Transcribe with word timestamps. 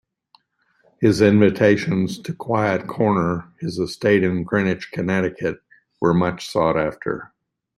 His 0.99 1.21
invitations 1.21 2.17
to 2.23 2.33
"Quiet 2.33 2.87
Corner," 2.87 3.53
his 3.59 3.77
estate 3.77 4.23
in 4.23 4.43
Greenwich, 4.43 4.89
Connecticut, 4.91 5.61
were 5.99 6.11
much 6.11 6.49
sought-after. 6.49 7.31